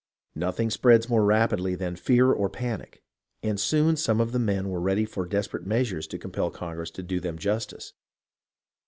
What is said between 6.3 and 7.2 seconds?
Congress to do